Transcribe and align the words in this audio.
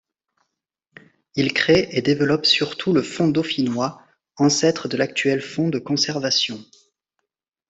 Il 1.35 1.53
crée 1.53 1.89
et 1.91 2.01
développe 2.01 2.47
surtout 2.47 2.91
le 2.91 3.03
fonds 3.03 3.27
dauphinois, 3.27 4.01
ancêtre 4.37 4.87
de 4.87 4.97
l'actuel 4.97 5.43
fonds 5.43 5.69
de 5.69 5.77
conservation. 5.77 6.59